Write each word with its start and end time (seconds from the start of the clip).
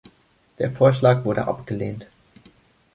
Der 0.57 0.71
Vorschlag 0.71 1.25
wurde 1.25 1.45
abgelehnt. 1.45 2.07